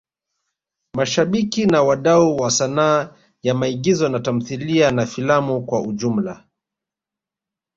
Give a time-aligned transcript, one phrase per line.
[0.93, 6.47] Mashabiki na wadau wa sanaa ya maigizo na tamthilia na filamu kwa ujumla